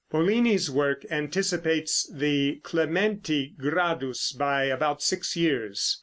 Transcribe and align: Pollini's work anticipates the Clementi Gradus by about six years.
Pollini's 0.09 0.71
work 0.71 1.05
anticipates 1.11 2.11
the 2.11 2.55
Clementi 2.63 3.53
Gradus 3.59 4.35
by 4.35 4.63
about 4.63 5.03
six 5.03 5.35
years. 5.35 5.99